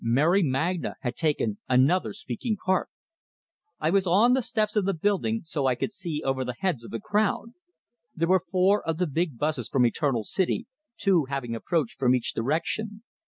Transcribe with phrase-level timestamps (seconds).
[0.03, 2.89] Mary Magna had taken another speaking part!
[3.79, 6.83] I was on the steps of the building, so I could see over the heads
[6.83, 7.53] of the crowd.
[8.15, 10.65] There were four of the big busses from Eternal City,
[10.97, 13.03] two having approached from each direction.